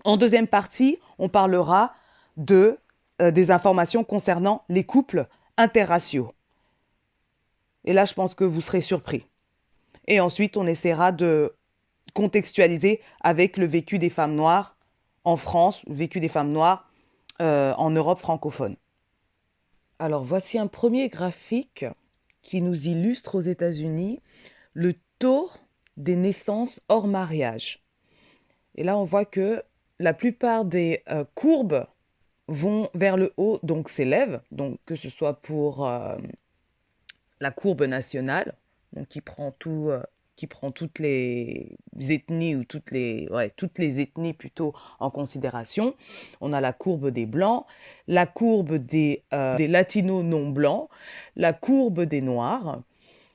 En 0.05 0.19
deuxième 0.19 0.47
partie, 0.47 0.99
on 1.19 1.31
parlera 1.31 1.95
de, 2.37 2.79
euh, 3.23 3.31
des 3.31 3.51
informations 3.51 4.05
concernant 4.05 4.65
les 4.69 4.85
couples 4.85 5.27
interraciaux. 5.57 6.33
Et 7.85 7.93
là, 7.93 8.05
je 8.05 8.15
pense 8.15 8.35
que 8.35 8.45
vous 8.45 8.61
serez 8.61 8.81
surpris. 8.81 9.27
Et 10.07 10.21
ensuite, 10.21 10.57
on 10.57 10.67
essaiera 10.67 11.13
de 11.13 11.55
contextualiser 12.15 13.01
avec 13.21 13.57
le 13.57 13.67
vécu 13.67 13.99
des 13.99 14.11
femmes 14.11 14.35
noires 14.35 14.77
en 15.25 15.37
France, 15.37 15.83
vécu 15.87 16.21
des 16.21 16.29
femmes 16.29 16.53
noires 16.53 16.91
euh, 17.41 17.73
en 17.77 17.91
Europe 17.91 18.19
francophone. 18.19 18.77
Alors 19.99 20.25
voici 20.25 20.59
un 20.59 20.67
premier 20.67 21.09
graphique 21.09 21.85
qui 22.43 22.61
nous 22.61 22.89
illustre 22.89 23.37
aux 23.37 23.41
États-Unis 23.41 24.21
le 24.73 24.95
taux 25.19 25.51
des 25.97 26.17
naissances 26.17 26.81
hors 26.89 27.07
mariage. 27.07 27.85
Et 28.75 28.83
là, 28.83 28.99
on 28.99 29.05
voit 29.05 29.25
que 29.25 29.63
la 29.99 30.13
plupart 30.13 30.65
des 30.65 31.03
euh, 31.09 31.25
courbes 31.35 31.87
vont 32.49 32.91
vers 32.95 33.17
le 33.17 33.33
haut, 33.37 33.59
donc 33.63 33.89
s'élèvent, 33.89 34.41
donc 34.51 34.79
que 34.87 34.97
ce 34.97 35.09
soit 35.09 35.41
pour 35.41 35.87
euh, 35.87 36.17
la 37.41 37.51
courbe 37.51 37.83
nationale, 37.85 38.55
donc 38.93 39.09
qui 39.09 39.21
prend 39.21 39.51
tout, 39.53 39.91
qui 40.37 40.47
prend 40.47 40.73
toutes 40.73 40.99
les 40.99 41.77
ethnies 42.01 42.57
ou 42.57 42.65
toutes 42.65 42.91
les, 42.91 43.29
ouais, 43.31 43.51
toutes 43.57 43.79
les 43.79 44.01
ethnies 44.01 44.33
plutôt 44.33 44.75
en 44.99 45.11
considération. 45.11 45.95
On 46.41 46.53
a 46.53 46.61
la 46.61 46.73
courbe 46.73 47.11
des 47.11 47.27
blancs, 47.27 47.67
la 48.09 48.27
courbe 48.27 48.77
des, 48.77 49.23
euh, 49.33 49.57
des 49.57 49.69
latinos 49.69 50.25
non 50.25 50.51
blancs, 50.51 50.89
la 51.37 51.53
courbe 51.53 52.03
des 52.03 52.21
noirs, 52.21 52.83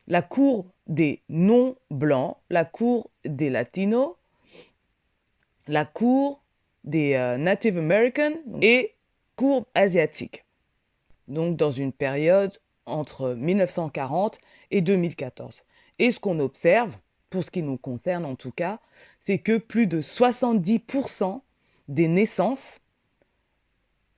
la 0.08 0.22
courbe 0.22 0.68
des 0.88 1.22
non 1.30 1.76
blancs, 1.90 2.38
la 2.50 2.66
courbe 2.66 3.08
des 3.24 3.50
latinos, 3.50 4.16
la 5.68 5.86
courbe 5.86 6.38
des 6.84 7.14
euh, 7.14 7.38
Native 7.38 7.78
Americans 7.78 8.36
et 8.62 8.94
courbe 9.40 9.68
asiatique. 9.74 10.44
Donc 11.30 11.56
dans 11.56 11.72
une 11.72 11.94
période 11.94 12.60
entre 12.86 13.36
1940 13.36 14.38
et 14.70 14.82
2014. 14.82 15.64
Et 15.98 16.12
ce 16.12 16.20
qu'on 16.20 16.42
observe, 16.42 16.98
pour 17.30 17.46
ce 17.46 17.50
qui 17.50 17.62
nous 17.62 17.78
concerne 17.78 18.26
en 18.26 18.36
tout 18.36 18.52
cas, 18.52 18.82
c'est 19.22 19.40
que 19.40 19.58
plus 19.58 19.88
de 19.88 20.02
70% 20.02 21.40
des 21.88 22.10
naissances 22.10 22.82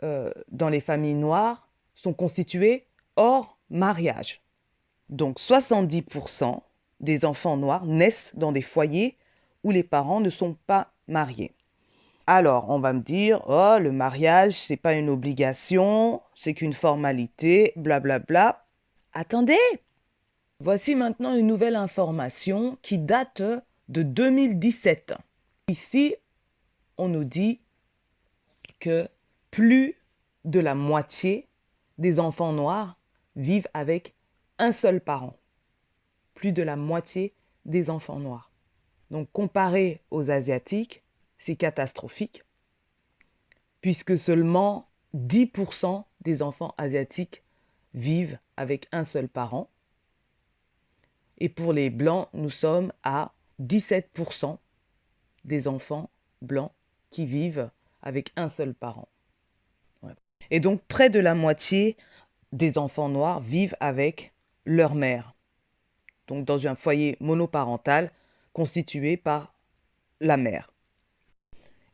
euh, 0.01 0.31
dans 0.47 0.69
les 0.69 0.79
familles 0.79 1.13
noires 1.13 1.69
sont 1.93 2.13
constituées 2.13 2.87
hors 3.15 3.59
mariage. 3.69 4.41
Donc 5.09 5.37
70% 5.37 6.61
des 6.99 7.25
enfants 7.25 7.57
noirs 7.57 7.85
naissent 7.85 8.31
dans 8.33 8.51
des 8.51 8.63
foyers 8.63 9.17
où 9.63 9.69
les 9.69 9.83
parents 9.83 10.19
ne 10.19 10.31
sont 10.31 10.55
pas 10.65 10.91
mariés. 11.07 11.53
Alors, 12.33 12.69
on 12.69 12.79
va 12.79 12.93
me 12.93 13.01
dire, 13.01 13.41
oh, 13.49 13.75
le 13.77 13.91
mariage, 13.91 14.53
c'est 14.53 14.77
pas 14.77 14.93
une 14.93 15.09
obligation, 15.09 16.21
c'est 16.33 16.53
qu'une 16.53 16.71
formalité, 16.71 17.73
blablabla. 17.75 18.23
Bla, 18.25 18.51
bla. 18.53 18.65
Attendez 19.11 19.59
Voici 20.61 20.95
maintenant 20.95 21.35
une 21.35 21.47
nouvelle 21.47 21.75
information 21.75 22.77
qui 22.81 22.99
date 22.99 23.41
de 23.89 24.03
2017. 24.03 25.13
Ici, 25.67 26.15
on 26.97 27.09
nous 27.09 27.25
dit 27.25 27.59
que 28.79 29.09
plus 29.49 29.97
de 30.45 30.61
la 30.61 30.73
moitié 30.73 31.49
des 31.97 32.17
enfants 32.21 32.53
noirs 32.53 32.97
vivent 33.35 33.67
avec 33.73 34.15
un 34.57 34.71
seul 34.71 35.01
parent. 35.01 35.35
Plus 36.33 36.53
de 36.53 36.63
la 36.63 36.77
moitié 36.77 37.33
des 37.65 37.89
enfants 37.89 38.19
noirs. 38.19 38.53
Donc 39.09 39.29
comparé 39.33 39.99
aux 40.11 40.31
Asiatiques, 40.31 41.03
c'est 41.41 41.55
catastrophique, 41.55 42.43
puisque 43.81 44.15
seulement 44.15 44.87
10% 45.15 46.03
des 46.21 46.43
enfants 46.43 46.75
asiatiques 46.77 47.41
vivent 47.95 48.37
avec 48.57 48.87
un 48.91 49.03
seul 49.03 49.27
parent. 49.27 49.67
Et 51.39 51.49
pour 51.49 51.73
les 51.73 51.89
blancs, 51.89 52.29
nous 52.33 52.51
sommes 52.51 52.93
à 53.01 53.33
17% 53.59 54.59
des 55.43 55.67
enfants 55.67 56.11
blancs 56.43 56.71
qui 57.09 57.25
vivent 57.25 57.71
avec 58.03 58.31
un 58.35 58.47
seul 58.47 58.75
parent. 58.75 59.09
Et 60.51 60.59
donc 60.59 60.83
près 60.83 61.09
de 61.09 61.19
la 61.19 61.33
moitié 61.33 61.97
des 62.51 62.77
enfants 62.77 63.09
noirs 63.09 63.39
vivent 63.39 63.75
avec 63.79 64.31
leur 64.65 64.93
mère. 64.93 65.33
Donc 66.27 66.45
dans 66.45 66.67
un 66.67 66.75
foyer 66.75 67.17
monoparental 67.19 68.11
constitué 68.53 69.17
par 69.17 69.55
la 70.19 70.37
mère. 70.37 70.70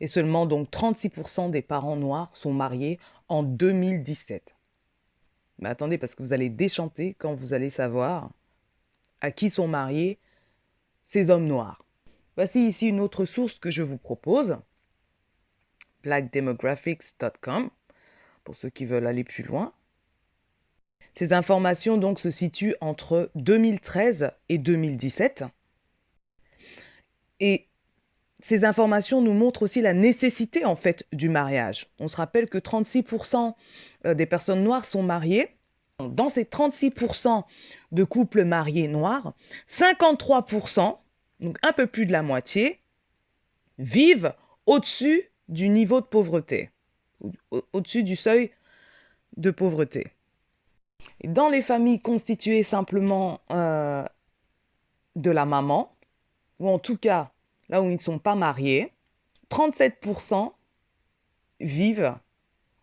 Et 0.00 0.06
seulement 0.06 0.46
donc 0.46 0.70
36% 0.70 1.50
des 1.50 1.62
parents 1.62 1.96
noirs 1.96 2.30
sont 2.34 2.52
mariés 2.52 2.98
en 3.28 3.42
2017. 3.42 4.54
Mais 5.58 5.68
attendez, 5.68 5.98
parce 5.98 6.14
que 6.14 6.22
vous 6.22 6.32
allez 6.32 6.50
déchanter 6.50 7.14
quand 7.14 7.34
vous 7.34 7.52
allez 7.52 7.70
savoir 7.70 8.30
à 9.20 9.32
qui 9.32 9.50
sont 9.50 9.66
mariés 9.68 10.18
ces 11.04 11.30
hommes 11.30 11.46
noirs. 11.46 11.84
Voici 12.36 12.66
ici 12.66 12.88
une 12.88 13.00
autre 13.00 13.24
source 13.24 13.58
que 13.58 13.70
je 13.70 13.82
vous 13.82 13.98
propose, 13.98 14.58
blackdemographics.com, 16.02 17.70
pour 18.44 18.54
ceux 18.54 18.70
qui 18.70 18.84
veulent 18.84 19.06
aller 19.06 19.24
plus 19.24 19.42
loin. 19.42 19.72
Ces 21.14 21.32
informations 21.32 21.96
donc 21.96 22.20
se 22.20 22.30
situent 22.30 22.76
entre 22.80 23.30
2013 23.34 24.30
et 24.48 24.58
2017. 24.58 25.44
Et 27.40 27.67
ces 28.40 28.64
informations 28.64 29.20
nous 29.20 29.32
montrent 29.32 29.62
aussi 29.62 29.80
la 29.80 29.92
nécessité 29.92 30.64
en 30.64 30.76
fait 30.76 31.06
du 31.12 31.28
mariage. 31.28 31.86
On 31.98 32.08
se 32.08 32.16
rappelle 32.16 32.48
que 32.48 32.58
36% 32.58 33.54
euh, 34.06 34.14
des 34.14 34.26
personnes 34.26 34.62
noires 34.62 34.84
sont 34.84 35.02
mariées. 35.02 35.48
Dans 35.98 36.28
ces 36.28 36.44
36% 36.44 37.42
de 37.90 38.04
couples 38.04 38.44
mariés 38.44 38.86
noirs, 38.86 39.34
53%, 39.68 40.96
donc 41.40 41.58
un 41.62 41.72
peu 41.72 41.88
plus 41.88 42.06
de 42.06 42.12
la 42.12 42.22
moitié, 42.22 42.80
vivent 43.78 44.32
au-dessus 44.66 45.24
du 45.48 45.68
niveau 45.68 46.00
de 46.00 46.06
pauvreté, 46.06 46.70
au-dessus 47.72 48.04
du 48.04 48.14
seuil 48.14 48.52
de 49.36 49.50
pauvreté. 49.50 50.06
dans 51.24 51.48
les 51.48 51.62
familles 51.62 52.00
constituées 52.00 52.62
simplement 52.62 53.40
euh, 53.50 54.04
de 55.16 55.32
la 55.32 55.46
maman, 55.46 55.96
ou 56.60 56.68
en 56.68 56.78
tout 56.78 56.96
cas 56.96 57.32
là 57.68 57.82
où 57.82 57.88
ils 57.88 57.94
ne 57.94 58.00
sont 58.00 58.18
pas 58.18 58.34
mariés, 58.34 58.92
37% 59.50 60.52
vivent 61.60 62.14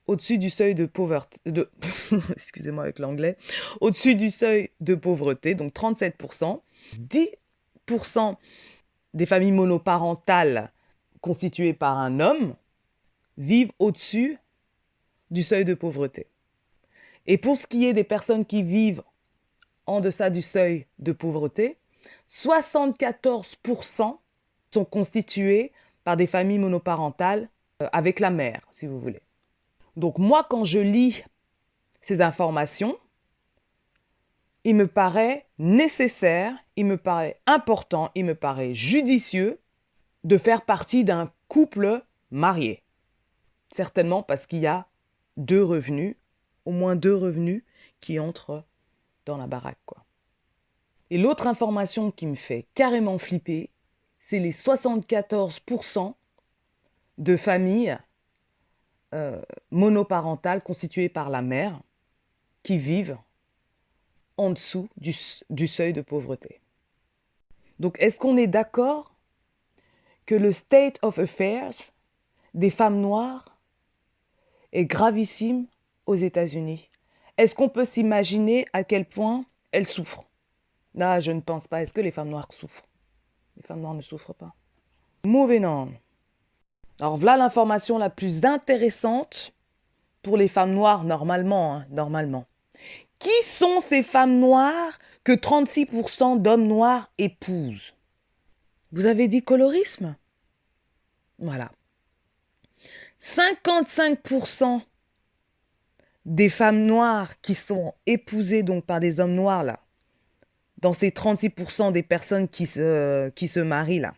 au-dessus 0.07 0.37
du 0.37 0.49
seuil 0.49 0.75
de 0.75 0.85
pauvreté, 0.85 1.39
excusez-moi 2.31 2.83
avec 2.83 2.99
l'anglais, 2.99 3.37
au-dessus 3.81 4.15
du 4.15 4.29
seuil 4.29 4.69
de 4.79 4.95
pauvreté, 4.95 5.55
donc 5.55 5.73
37%. 5.73 6.61
10% 6.99 8.35
des 9.15 9.25
familles 9.25 9.51
monoparentales 9.51 10.71
constituées 11.21 11.73
par 11.73 11.97
un 11.97 12.19
homme 12.19 12.55
vivent 13.37 13.71
au-dessus 13.79 14.37
du 15.31 15.41
seuil 15.41 15.65
de 15.65 15.73
pauvreté. 15.73 16.27
Et 17.25 17.39
pour 17.39 17.57
ce 17.57 17.65
qui 17.65 17.85
est 17.85 17.93
des 17.93 18.03
personnes 18.03 18.45
qui 18.45 18.61
vivent 18.61 19.01
en 19.87 20.01
deçà 20.01 20.29
du 20.29 20.43
seuil 20.43 20.85
de 20.99 21.11
pauvreté, 21.11 21.77
74% 22.29 24.17
sont 24.75 24.85
constituées 24.85 25.71
par 26.03 26.17
des 26.17 26.27
familles 26.27 26.59
monoparentales 26.59 27.49
euh, 27.81 27.87
avec 27.91 28.19
la 28.19 28.29
mère, 28.29 28.61
si 28.71 28.85
vous 28.85 28.99
voulez. 28.99 29.21
Donc 29.95 30.17
moi, 30.17 30.45
quand 30.49 30.63
je 30.63 30.79
lis 30.79 31.23
ces 32.01 32.21
informations, 32.21 32.97
il 34.65 34.75
me 34.75 34.87
paraît 34.87 35.47
nécessaire, 35.57 36.53
il 36.75 36.85
me 36.85 36.97
paraît 36.97 37.39
important, 37.45 38.11
il 38.15 38.25
me 38.25 38.35
paraît 38.35 38.73
judicieux 38.73 39.59
de 40.23 40.37
faire 40.37 40.63
partie 40.63 41.03
d'un 41.03 41.31
couple 41.47 42.03
marié. 42.31 42.83
Certainement 43.71 44.23
parce 44.23 44.45
qu'il 44.45 44.59
y 44.59 44.67
a 44.67 44.87
deux 45.37 45.63
revenus, 45.63 46.15
au 46.65 46.71
moins 46.71 46.95
deux 46.95 47.15
revenus 47.15 47.63
qui 48.01 48.19
entrent 48.19 48.63
dans 49.25 49.37
la 49.37 49.47
baraque. 49.47 49.79
Quoi. 49.85 50.03
Et 51.11 51.17
l'autre 51.17 51.47
information 51.47 52.11
qui 52.11 52.25
me 52.25 52.35
fait 52.35 52.67
carrément 52.73 53.17
flipper, 53.17 53.69
c'est 54.25 54.39
les 54.39 54.51
74% 54.51 56.15
de 57.19 57.37
familles 57.37 57.95
euh, 59.13 59.39
monoparentales 59.69 60.63
constituées 60.63 61.09
par 61.09 61.29
la 61.29 61.43
mère 61.43 61.79
qui 62.63 62.79
vivent 62.79 63.19
en 64.37 64.49
dessous 64.49 64.89
du, 64.97 65.15
du 65.51 65.67
seuil 65.67 65.93
de 65.93 66.01
pauvreté. 66.01 66.59
Donc 67.77 67.97
est-ce 67.99 68.17
qu'on 68.17 68.35
est, 68.35 68.47
d'accord 68.47 69.13
que 70.25 70.33
le 70.33 70.51
state 70.51 70.97
of 71.03 71.19
affairs 71.19 71.75
des 72.55 72.71
femmes 72.71 73.01
noires 73.01 73.59
est 74.71 74.85
gravissime 74.85 75.67
aux 76.07 76.15
États-Unis? 76.15 76.89
Est-ce 77.37 77.53
qu'on 77.53 77.69
peut 77.69 77.85
s'imaginer 77.85 78.65
à 78.73 78.83
quel 78.83 79.05
point 79.05 79.45
elles 79.71 79.85
souffrent? 79.85 80.25
Là, 80.95 81.19
je 81.19 81.31
ne 81.31 81.41
pense 81.41 81.67
pas. 81.67 81.83
Est-ce 81.83 81.93
que 81.93 82.01
les 82.01 82.11
femmes 82.11 82.29
noires 82.29 82.51
souffrent? 82.51 82.87
Les 83.57 83.63
femmes 83.63 83.81
noires 83.81 83.93
ne 83.93 84.01
souffrent 84.01 84.33
pas. 84.33 84.53
Moving 85.23 85.65
on. 85.65 85.93
Alors 86.99 87.17
voilà 87.17 87.37
l'information 87.37 87.97
la 87.97 88.09
plus 88.09 88.45
intéressante 88.45 89.53
pour 90.21 90.37
les 90.37 90.47
femmes 90.47 90.73
noires 90.73 91.03
normalement, 91.03 91.75
hein, 91.75 91.85
normalement. 91.89 92.45
Qui 93.19 93.43
sont 93.43 93.79
ces 93.81 94.03
femmes 94.03 94.39
noires 94.39 94.97
que 95.23 95.31
36% 95.31 96.41
d'hommes 96.41 96.67
noirs 96.67 97.11
épousent? 97.17 97.95
Vous 98.91 99.05
avez 99.05 99.27
dit 99.27 99.43
colorisme? 99.43 100.15
Voilà. 101.39 101.71
55% 103.19 104.81
des 106.25 106.49
femmes 106.49 106.85
noires 106.85 107.39
qui 107.41 107.55
sont 107.55 107.93
épousées 108.05 108.63
donc 108.63 108.85
par 108.85 108.99
des 108.99 109.19
hommes 109.19 109.35
noirs 109.35 109.63
là, 109.63 109.79
dans 110.85 110.93
ces 110.93 111.09
36% 111.09 111.91
des 111.93 112.03
personnes 112.03 112.47
qui 112.47 112.67
se, 112.67 113.29
qui 113.29 113.47
se 113.47 113.59
marient 113.59 114.01
là, 114.01 114.13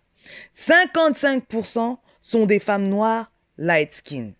55% 0.53 1.95
sont 2.21 2.45
des 2.45 2.59
femmes 2.59 2.89
noires 2.89 3.31
light 3.57 3.93
skin. 3.93 4.31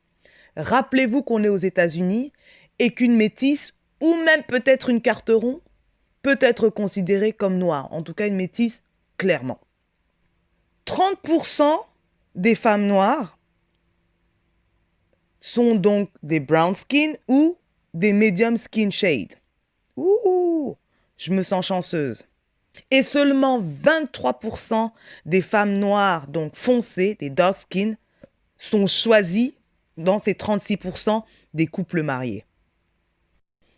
Rappelez-vous 0.57 1.23
qu'on 1.23 1.45
est 1.45 1.47
aux 1.47 1.55
États-Unis 1.55 2.33
et 2.79 2.89
qu'une 2.89 3.15
métisse 3.15 3.71
ou 4.03 4.13
même 4.25 4.43
peut-être 4.43 4.89
une 4.89 5.01
carteron 5.01 5.61
peut 6.21 6.37
être 6.41 6.67
considérée 6.67 7.31
comme 7.31 7.57
noire, 7.57 7.93
en 7.93 8.03
tout 8.03 8.13
cas 8.13 8.27
une 8.27 8.35
métisse 8.35 8.83
clairement. 9.15 9.61
30% 10.85 11.79
des 12.35 12.55
femmes 12.55 12.87
noires 12.87 13.39
sont 15.39 15.75
donc 15.75 16.09
des 16.23 16.41
brown 16.41 16.75
skin 16.75 17.13
ou 17.29 17.57
des 17.93 18.11
medium 18.11 18.57
skin 18.57 18.89
shade. 18.89 19.35
Ouh, 19.95 20.75
je 21.17 21.33
me 21.33 21.43
sens 21.43 21.65
chanceuse. 21.65 22.25
Et 22.91 23.01
seulement 23.01 23.61
23% 23.61 24.91
des 25.25 25.41
femmes 25.41 25.77
noires, 25.77 26.27
donc 26.27 26.55
foncées, 26.55 27.15
des 27.19 27.29
dark 27.29 27.57
skin, 27.57 27.95
sont 28.57 28.87
choisies 28.87 29.55
dans 29.97 30.19
ces 30.19 30.33
36% 30.33 31.23
des 31.53 31.67
couples 31.67 32.03
mariés. 32.03 32.45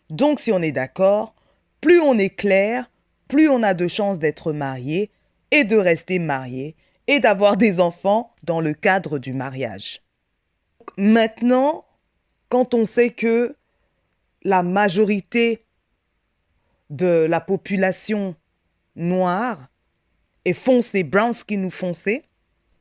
Donc 0.09 0.39
si 0.39 0.51
on 0.51 0.61
est 0.61 0.71
d'accord, 0.71 1.33
plus 1.81 1.99
on 2.01 2.17
est 2.17 2.35
clair, 2.35 2.89
plus 3.27 3.47
on 3.47 3.63
a 3.63 3.73
de 3.73 3.87
chances 3.87 4.19
d'être 4.19 4.51
marié 4.51 5.11
et 5.51 5.63
de 5.63 5.77
rester 5.77 6.19
marié 6.19 6.75
et 7.07 7.19
d'avoir 7.19 7.57
des 7.57 7.79
enfants 7.79 8.33
dans 8.43 8.59
le 8.59 8.73
cadre 8.73 9.17
du 9.17 9.33
mariage. 9.33 10.01
Maintenant, 10.97 11.85
quand 12.49 12.73
on 12.73 12.85
sait 12.85 13.11
que 13.11 13.55
la 14.43 14.63
majorité 14.63 15.63
de 16.89 17.25
la 17.29 17.39
population 17.39 18.35
noire 18.95 19.67
et 20.45 20.53
foncée, 20.53 21.03
brown 21.03 21.33
skin 21.33 21.63
ou 21.63 21.69
foncé, 21.69 22.23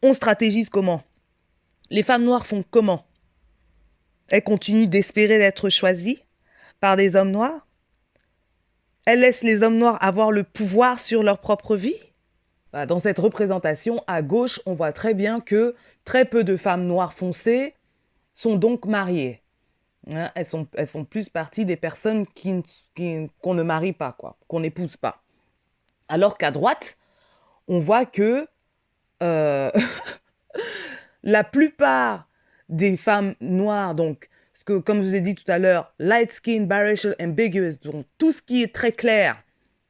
on 0.03 0.13
stratégise 0.13 0.71
comment? 0.71 1.03
Les 1.91 2.03
femmes 2.03 2.25
noires 2.25 2.47
font 2.47 2.65
comment? 2.71 3.07
Elles 4.29 4.43
continuent 4.43 4.89
d'espérer 4.89 5.39
d'être 5.39 5.71
choisies 5.71 6.23
par 6.81 6.97
des 6.97 7.17
hommes 7.17 7.31
noirs? 7.31 7.67
Elles 9.07 9.21
laissent 9.21 9.43
les 9.43 9.63
hommes 9.63 9.79
noirs 9.79 10.03
avoir 10.03 10.31
le 10.31 10.45
pouvoir 10.45 11.01
sur 11.01 11.23
leur 11.23 11.41
propre 11.41 11.77
vie? 11.77 12.01
Bah, 12.73 12.85
Dans 12.85 12.99
cette 12.99 13.19
représentation, 13.19 14.05
à 14.07 14.21
gauche, 14.23 14.61
on 14.67 14.75
voit 14.75 14.93
très 14.93 15.15
bien 15.15 15.41
que 15.41 15.75
très 16.05 16.27
peu 16.27 16.45
de 16.45 16.57
femmes 16.57 16.85
noires 16.85 17.15
foncées 17.15 17.75
sont 18.35 18.57
donc 18.57 18.87
mariées. 18.87 19.43
Hein, 20.15 20.31
elles, 20.35 20.47
sont, 20.47 20.67
elles 20.75 20.87
font 20.87 21.05
plus 21.05 21.29
partie 21.29 21.65
des 21.67 21.77
personnes 21.77 22.27
qu'on 22.27 22.63
qui, 22.63 23.31
qu'on 23.43 23.55
ne 23.55 23.63
marie 23.63 23.93
pas, 23.93 24.13
quoi, 24.13 24.39
qu'on 24.49 24.61
n'épouse 24.61 24.97
pas. 24.97 25.23
Alors 26.09 26.39
qu'à 26.39 26.51
droite, 26.51 26.97
on 27.67 27.79
voit 27.79 28.07
que 28.07 28.49
euh, 29.23 29.71
la 31.23 31.45
plupart 31.45 32.29
des 32.71 32.97
femmes 32.97 33.35
noires, 33.41 33.95
donc, 33.95 34.31
ce 34.55 34.65
que, 34.65 34.79
comme 34.79 35.03
je 35.03 35.09
vous 35.09 35.15
ai 35.15 35.21
dit 35.21 35.35
tout 35.35 35.51
à 35.51 35.59
l'heure, 35.59 35.93
light 35.99 36.33
skin, 36.33 36.63
biracial, 36.63 37.15
ambiguous, 37.21 37.79
donc 37.83 38.07
tout 38.17 38.33
ce 38.33 38.41
qui 38.41 38.63
est 38.63 38.75
très 38.75 38.93
clair, 38.93 39.43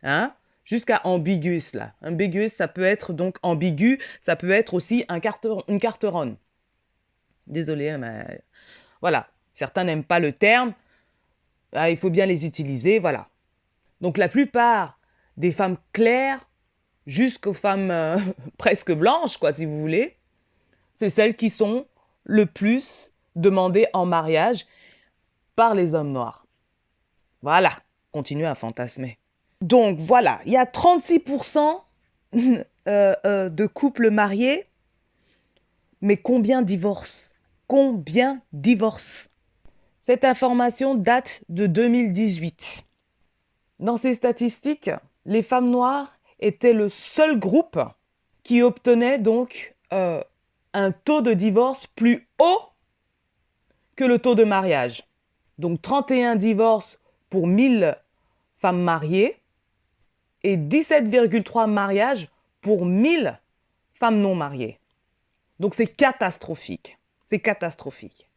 hein, 0.02 0.34
jusqu'à 0.64 1.00
ambiguous 1.04 1.74
là. 1.74 1.94
Ambiguous, 2.02 2.48
ça 2.48 2.66
peut 2.66 2.82
être 2.82 3.12
donc 3.12 3.36
ambigu, 3.42 4.00
ça 4.20 4.34
peut 4.34 4.50
être 4.50 4.74
aussi 4.74 5.04
un 5.08 5.20
une 5.68 5.80
carte 5.80 6.04
ronde. 6.04 6.36
Désolé, 7.46 7.96
mais 7.96 8.42
voilà. 9.00 9.28
Certains 9.58 9.82
n'aiment 9.82 10.04
pas 10.04 10.20
le 10.20 10.32
terme. 10.32 10.72
Ah, 11.72 11.90
il 11.90 11.96
faut 11.96 12.10
bien 12.10 12.26
les 12.26 12.46
utiliser, 12.46 13.00
voilà. 13.00 13.26
Donc 14.00 14.16
la 14.16 14.28
plupart 14.28 15.00
des 15.36 15.50
femmes 15.50 15.78
claires 15.92 16.48
jusqu'aux 17.08 17.54
femmes 17.54 17.90
euh, 17.90 18.18
presque 18.56 18.92
blanches, 18.92 19.36
quoi, 19.36 19.52
si 19.52 19.66
vous 19.66 19.80
voulez, 19.80 20.16
c'est 20.94 21.10
celles 21.10 21.34
qui 21.34 21.50
sont 21.50 21.88
le 22.22 22.46
plus 22.46 23.12
demandées 23.34 23.88
en 23.94 24.06
mariage 24.06 24.64
par 25.56 25.74
les 25.74 25.92
hommes 25.92 26.12
noirs. 26.12 26.46
Voilà, 27.42 27.72
continuez 28.12 28.46
à 28.46 28.54
fantasmer. 28.54 29.18
Donc 29.60 29.98
voilà, 29.98 30.40
il 30.46 30.52
y 30.52 30.56
a 30.56 30.66
36% 30.66 31.80
euh, 32.36 32.64
euh, 32.86 33.48
de 33.48 33.66
couples 33.66 34.10
mariés, 34.10 34.66
mais 36.00 36.16
combien 36.16 36.62
divorcent? 36.62 37.32
Combien 37.66 38.40
divorcent? 38.52 39.28
Cette 40.08 40.24
information 40.24 40.94
date 40.94 41.44
de 41.50 41.66
2018. 41.66 42.82
Dans 43.78 43.98
ces 43.98 44.14
statistiques, 44.14 44.90
les 45.26 45.42
femmes 45.42 45.68
noires 45.68 46.18
était 46.40 46.72
le 46.72 46.88
seul 46.88 47.38
groupe 47.38 47.78
qui 48.42 48.62
obtenait 48.62 49.18
donc 49.18 49.76
euh, 49.92 50.24
un 50.72 50.92
taux 50.92 51.20
de 51.20 51.34
divorce 51.34 51.88
plus 51.88 52.26
haut 52.38 52.62
que 53.96 54.04
le 54.04 54.18
taux 54.18 54.34
de 54.34 54.44
mariage. 54.44 55.04
Donc 55.58 55.82
31 55.82 56.36
divorces 56.36 56.98
pour 57.28 57.46
1000 57.46 57.94
femmes 58.56 58.80
mariées 58.80 59.36
et 60.42 60.56
17,3 60.56 61.70
mariages 61.70 62.30
pour 62.62 62.86
1000 62.86 63.38
femmes 63.92 64.22
non 64.22 64.34
mariées. 64.34 64.78
Donc 65.60 65.74
c'est 65.74 65.86
catastrophique. 65.86 66.96
C'est 67.26 67.40
catastrophique. 67.40 68.27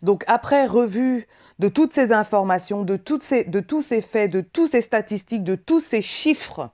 Donc 0.00 0.24
après 0.26 0.66
revue 0.66 1.26
de 1.58 1.68
toutes 1.68 1.92
ces 1.92 2.12
informations, 2.12 2.82
de, 2.82 2.96
tous 2.96 3.20
ces 3.20 4.00
faits, 4.00 4.30
de 4.30 4.40
toutes 4.40 4.70
ces 4.70 4.80
statistiques, 4.80 5.44
de 5.44 5.54
tous 5.54 5.80
ces 5.80 6.02
chiffres 6.02 6.70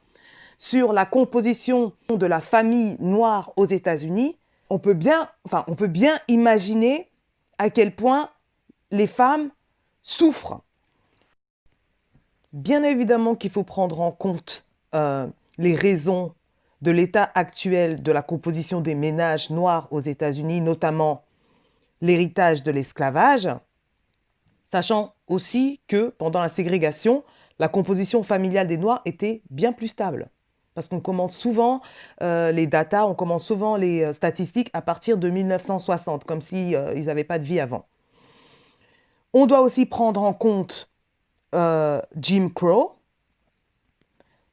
sur 0.58 0.92
la 0.92 1.06
composition 1.06 1.92
de 2.08 2.26
la 2.26 2.40
famille 2.40 2.96
noire 3.00 3.52
aux 3.56 3.66
États-Unis, 3.66 4.36
on 4.70 4.78
peut 4.78 4.94
bien, 4.94 5.28
enfin, 5.44 5.64
on 5.66 5.74
peut 5.74 5.88
bien 5.88 6.18
imaginer 6.28 7.08
à 7.58 7.70
quel 7.70 7.94
point 7.94 8.30
les 8.90 9.06
femmes 9.06 9.50
souffrent. 10.02 10.60
Bien 12.52 12.82
évidemment 12.82 13.34
qu'il 13.34 13.50
faut 13.50 13.62
prendre 13.62 14.00
en 14.00 14.10
compte 14.10 14.64
euh, 14.94 15.26
les 15.58 15.74
raisons 15.74 16.32
de 16.80 16.90
l'état 16.90 17.30
actuel 17.34 18.02
de 18.02 18.12
la 18.12 18.22
composition 18.22 18.80
des 18.80 18.94
ménages 18.94 19.50
noirs 19.50 19.88
aux 19.90 20.00
États-Unis, 20.00 20.60
notamment 20.60 21.24
l'héritage 22.00 22.62
de 22.62 22.70
l'esclavage, 22.70 23.48
sachant 24.66 25.14
aussi 25.26 25.80
que 25.88 26.10
pendant 26.10 26.40
la 26.40 26.48
ségrégation, 26.48 27.24
la 27.58 27.68
composition 27.68 28.22
familiale 28.22 28.66
des 28.66 28.76
Noirs 28.76 29.02
était 29.04 29.42
bien 29.50 29.72
plus 29.72 29.88
stable. 29.88 30.28
Parce 30.74 30.86
qu'on 30.86 31.00
commence 31.00 31.36
souvent 31.36 31.80
euh, 32.22 32.52
les 32.52 32.68
on 32.92 33.14
commence 33.14 33.44
souvent 33.44 33.76
les 33.76 34.02
euh, 34.02 34.12
statistiques 34.12 34.70
à 34.72 34.80
partir 34.80 35.18
de 35.18 35.28
1960, 35.28 36.24
comme 36.24 36.40
s'ils 36.40 36.68
si, 36.68 36.76
euh, 36.76 36.94
n'avaient 37.02 37.24
pas 37.24 37.40
de 37.40 37.44
vie 37.44 37.58
avant. 37.58 37.86
On 39.32 39.46
doit 39.46 39.60
aussi 39.60 39.86
prendre 39.86 40.22
en 40.22 40.32
compte 40.32 40.90
Jim 41.52 42.50
Crow, 42.54 42.96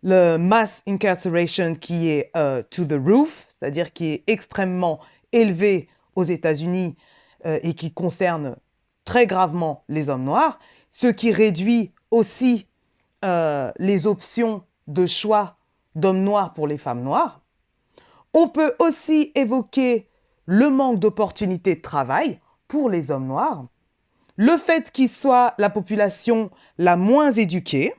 le 0.02 0.38
mass 0.38 0.82
incarceration 0.88 1.74
qui 1.76 2.10
est 2.10 2.32
to 2.70 2.86
the 2.86 3.00
roof, 3.06 3.48
c'est-à-dire 3.50 3.92
qui 3.94 4.08
est 4.14 4.24
extrêmement 4.28 5.00
élevé 5.32 5.90
aux 6.16 6.24
États-Unis 6.24 6.96
et 7.44 7.74
qui 7.74 7.92
concerne 7.92 8.56
très 9.04 9.28
gravement 9.28 9.84
les 9.90 10.10
hommes 10.10 10.24
noirs, 10.24 10.60
ce 10.92 11.08
qui 11.08 11.32
réduit 11.32 11.92
aussi 12.12 12.68
les 13.24 14.08
options 14.08 14.64
de 14.88 15.06
choix 15.06 15.58
d'hommes 15.96 16.24
noirs 16.24 16.54
pour 16.54 16.68
les 16.68 16.78
femmes 16.78 17.04
noires. 17.04 17.42
On 18.34 18.48
peut 18.48 18.76
aussi 18.80 19.32
évoquer 19.36 20.10
le 20.46 20.70
manque 20.70 21.00
d'opportunités 21.00 21.76
de 21.76 21.82
travail 21.82 22.40
pour 22.68 22.90
les 22.90 23.12
hommes 23.12 23.28
noirs, 23.28 23.66
le 24.36 24.58
fait 24.58 24.92
qu'ils 24.92 25.10
soient 25.10 25.54
la 25.58 25.70
population 25.70 26.52
la 26.78 26.98
moins 26.98 27.32
éduquée, 27.32 27.94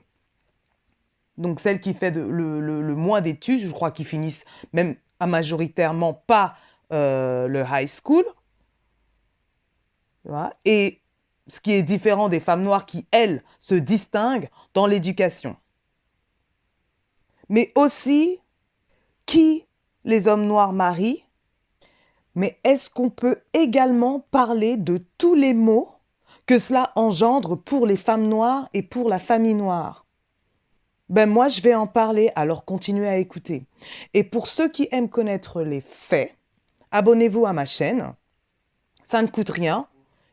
donc 1.38 1.61
celle 1.61 1.81
qui 1.81 1.94
fait 1.94 2.11
le, 2.11 2.94
moins 2.94 3.20
d'études, 3.20 3.61
je 3.61 3.70
crois 3.70 3.90
qu'ils 3.90 4.07
finissent 4.07 4.44
même 4.72 4.96
à 5.20 5.27
majoritairement 5.27 6.14
pas 6.14 6.57
euh, 6.92 7.49
le 7.49 7.64
high 7.68 7.88
school. 7.88 8.25
Et 10.64 11.00
ce 11.46 11.60
qui 11.60 11.72
est 11.72 11.82
différent 11.82 12.28
des 12.28 12.40
femmes 12.40 12.62
noires 12.62 12.86
qui, 12.86 13.06
elles, 13.10 13.42
se 13.60 13.74
distinguent 13.74 14.48
dans 14.74 14.86
l'éducation 14.86 15.56
mais 17.48 17.72
aussi 17.74 18.40
qui 19.24 19.64
les 20.04 20.28
hommes 20.28 20.46
noirs 20.46 20.72
marient. 20.72 21.24
Mais 22.34 22.58
est-ce 22.64 22.90
qu'on 22.90 23.10
peut 23.10 23.38
également 23.54 24.20
parler 24.30 24.76
de 24.76 25.04
tous 25.18 25.34
les 25.34 25.54
maux 25.54 25.88
que 26.44 26.58
cela 26.58 26.92
engendre 26.94 27.56
pour 27.56 27.86
les 27.86 27.96
femmes 27.96 28.28
noires 28.28 28.68
et 28.74 28.82
pour 28.82 29.08
la 29.08 29.18
famille 29.18 29.54
noire? 29.54 30.06
Ben 31.08 31.28
moi, 31.28 31.48
je 31.48 31.60
vais 31.60 31.74
en 31.74 31.86
parler, 31.86 32.30
alors 32.34 32.64
continuez 32.64 33.08
à 33.08 33.18
écouter. 33.18 33.64
Et 34.12 34.24
pour 34.24 34.48
ceux 34.48 34.68
qui 34.68 34.88
aiment 34.90 35.08
connaître 35.08 35.62
les 35.62 35.80
faits, 35.80 36.36
abonnez-vous 36.90 37.46
à 37.46 37.52
ma 37.52 37.64
chaîne. 37.64 38.12
Ça 39.04 39.22
ne 39.22 39.28
coûte 39.28 39.50
rien 39.50 39.86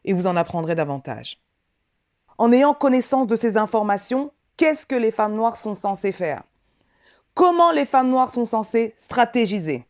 et 0.05 0.13
vous 0.13 0.27
en 0.27 0.35
apprendrez 0.35 0.75
davantage. 0.75 1.41
En 2.37 2.51
ayant 2.51 2.73
connaissance 2.73 3.27
de 3.27 3.35
ces 3.35 3.57
informations, 3.57 4.31
qu'est-ce 4.57 4.85
que 4.85 4.95
les 4.95 5.11
femmes 5.11 5.35
noires 5.35 5.57
sont 5.57 5.75
censées 5.75 6.11
faire? 6.11 6.43
Comment 7.33 7.71
les 7.71 7.85
femmes 7.85 8.09
noires 8.09 8.31
sont 8.31 8.45
censées 8.45 8.93
stratégiser? 8.97 9.85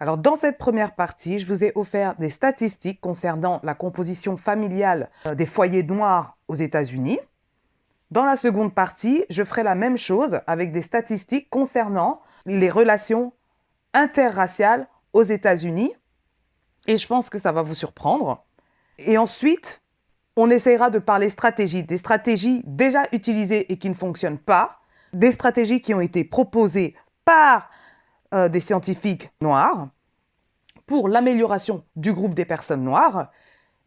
Alors 0.00 0.18
dans 0.18 0.36
cette 0.36 0.58
première 0.58 0.94
partie, 0.94 1.38
je 1.38 1.46
vous 1.46 1.64
ai 1.64 1.72
offert 1.74 2.16
des 2.16 2.28
statistiques 2.28 3.00
concernant 3.00 3.60
la 3.62 3.74
composition 3.74 4.36
familiale 4.36 5.10
euh, 5.26 5.34
des 5.34 5.46
foyers 5.46 5.82
noirs 5.82 6.36
aux 6.48 6.54
États-Unis. 6.56 7.18
Dans 8.10 8.24
la 8.24 8.36
seconde 8.36 8.74
partie, 8.74 9.24
je 9.30 9.42
ferai 9.42 9.62
la 9.62 9.74
même 9.74 9.96
chose 9.96 10.40
avec 10.46 10.72
des 10.72 10.82
statistiques 10.82 11.48
concernant 11.48 12.20
les 12.46 12.70
relations 12.70 13.32
interraciales 13.92 14.88
aux 15.12 15.22
États-Unis. 15.22 15.92
Et 16.86 16.96
je 16.96 17.06
pense 17.06 17.30
que 17.30 17.38
ça 17.38 17.52
va 17.52 17.62
vous 17.62 17.74
surprendre. 17.74 18.44
Et 18.98 19.18
ensuite, 19.18 19.82
on 20.36 20.50
essaiera 20.50 20.90
de 20.90 20.98
parler 20.98 21.28
stratégie, 21.28 21.82
des 21.82 21.96
stratégies 21.96 22.62
déjà 22.64 23.04
utilisées 23.12 23.72
et 23.72 23.78
qui 23.78 23.88
ne 23.88 23.94
fonctionnent 23.94 24.38
pas, 24.38 24.80
des 25.12 25.32
stratégies 25.32 25.80
qui 25.80 25.94
ont 25.94 26.00
été 26.00 26.24
proposées 26.24 26.94
par 27.24 27.70
euh, 28.34 28.48
des 28.48 28.60
scientifiques 28.60 29.30
noirs 29.40 29.88
pour 30.86 31.08
l'amélioration 31.08 31.84
du 31.96 32.12
groupe 32.12 32.34
des 32.34 32.44
personnes 32.44 32.82
noires 32.82 33.30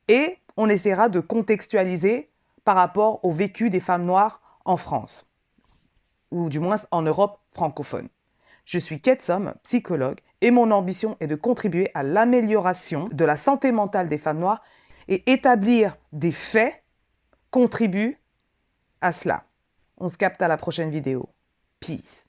et 0.08 0.38
on 0.56 0.70
essaiera 0.70 1.10
de 1.10 1.20
contextualiser 1.20 2.30
par 2.64 2.76
rapport 2.76 3.24
au 3.24 3.32
vécu 3.32 3.70
des 3.70 3.80
femmes 3.80 4.06
noires 4.06 4.42
en 4.66 4.78
France, 4.78 5.26
ou 6.32 6.50
du 6.50 6.60
moins 6.60 6.78
en 6.92 7.02
Europe 7.02 7.40
francophone. 7.52 8.10
Je 8.66 8.80
suis 8.80 9.00
Ketsom, 9.00 9.54
psychologue, 9.64 10.20
et 10.42 10.52
mon 10.52 10.72
ambition 10.72 11.16
est 11.20 11.28
de 11.28 11.36
contribuer 11.36 11.90
à 11.94 12.04
l'amélioration 12.04 13.08
de 13.12 13.26
la 13.26 13.38
santé 13.38 13.72
mentale 13.72 14.10
des 14.10 14.18
femmes 14.18 14.40
noires 14.40 14.62
et 15.08 15.32
établir 15.32 15.98
des 16.12 16.32
faits 16.32 16.84
contribue 17.52 18.20
à 19.02 19.12
cela. 19.14 19.46
On 19.98 20.10
se 20.10 20.18
capte 20.18 20.42
à 20.42 20.48
la 20.48 20.58
prochaine 20.58 20.90
vidéo. 20.90 21.30
Peace. 21.80 22.27